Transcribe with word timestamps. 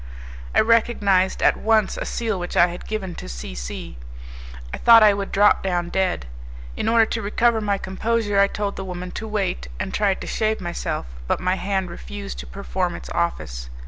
I 0.55 0.61
recognized 0.61 1.43
at 1.43 1.57
once 1.57 1.95
a 1.95 2.05
seal 2.05 2.39
which 2.39 2.57
I 2.57 2.65
had 2.69 2.87
given 2.87 3.13
to 3.13 3.29
C 3.29 3.53
C; 3.53 3.99
I 4.73 4.77
thought 4.79 5.03
I 5.03 5.13
would 5.13 5.31
drop 5.31 5.61
down 5.61 5.89
dead. 5.89 6.25
In 6.75 6.89
order 6.89 7.05
to 7.05 7.21
recover 7.21 7.61
my 7.61 7.77
composure, 7.77 8.39
I 8.39 8.47
told 8.47 8.77
the 8.77 8.83
woman 8.83 9.11
to 9.11 9.27
wait, 9.27 9.67
and 9.79 9.93
tried 9.93 10.19
to 10.21 10.25
shave 10.25 10.59
myself, 10.59 11.05
but 11.27 11.39
my 11.39 11.53
hand 11.53 11.91
refused 11.91 12.39
to 12.39 12.47
perform 12.47 12.95
its 12.95 13.11
office. 13.11 13.69